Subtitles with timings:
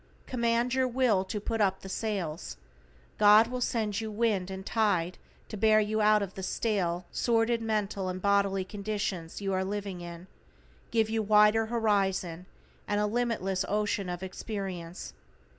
[0.25, 2.57] Command your Will to put up the sails,
[3.19, 7.61] God will send you wind and tide to bear you out of the stale, sordid
[7.61, 10.25] mental and bodily conditions you are living in,
[10.89, 12.47] give you wider horizon,
[12.87, 15.13] and a limitless ocean of experience.